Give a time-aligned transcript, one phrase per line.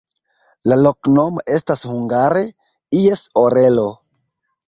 [0.69, 2.41] La loknomo estas hungare:
[3.01, 3.87] ies orelo.